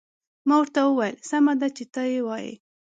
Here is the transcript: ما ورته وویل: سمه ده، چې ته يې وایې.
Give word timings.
ما 0.47 0.55
ورته 0.59 0.79
وویل: 0.83 1.15
سمه 1.29 1.53
ده، 1.59 1.67
چې 1.75 1.83
ته 1.93 2.01
يې 2.11 2.19
وایې. 2.27 2.53